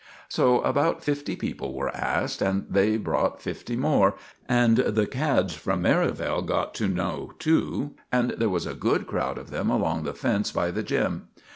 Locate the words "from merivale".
5.53-6.41